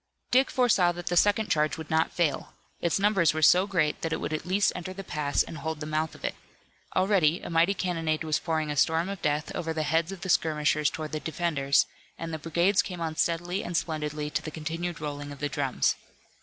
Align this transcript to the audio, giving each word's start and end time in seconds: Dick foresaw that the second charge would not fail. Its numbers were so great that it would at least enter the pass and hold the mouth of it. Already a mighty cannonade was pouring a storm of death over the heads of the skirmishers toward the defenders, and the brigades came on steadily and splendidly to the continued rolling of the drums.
Dick 0.31 0.49
foresaw 0.49 0.91
that 0.93 1.05
the 1.05 1.15
second 1.15 1.51
charge 1.51 1.77
would 1.77 1.91
not 1.91 2.11
fail. 2.11 2.55
Its 2.79 2.97
numbers 2.99 3.35
were 3.35 3.43
so 3.43 3.67
great 3.67 4.01
that 4.01 4.11
it 4.11 4.19
would 4.19 4.33
at 4.33 4.47
least 4.47 4.71
enter 4.75 4.93
the 4.93 5.03
pass 5.03 5.43
and 5.43 5.59
hold 5.59 5.79
the 5.79 5.85
mouth 5.85 6.15
of 6.15 6.25
it. 6.25 6.33
Already 6.95 7.39
a 7.41 7.51
mighty 7.51 7.75
cannonade 7.75 8.23
was 8.23 8.39
pouring 8.39 8.71
a 8.71 8.75
storm 8.75 9.09
of 9.09 9.21
death 9.21 9.53
over 9.53 9.73
the 9.73 9.83
heads 9.83 10.11
of 10.11 10.21
the 10.21 10.29
skirmishers 10.29 10.89
toward 10.89 11.11
the 11.11 11.19
defenders, 11.19 11.85
and 12.17 12.33
the 12.33 12.39
brigades 12.39 12.81
came 12.81 12.99
on 12.99 13.15
steadily 13.15 13.63
and 13.63 13.77
splendidly 13.77 14.31
to 14.31 14.41
the 14.41 14.49
continued 14.49 14.99
rolling 14.99 15.31
of 15.31 15.37
the 15.37 15.49
drums. 15.49 15.93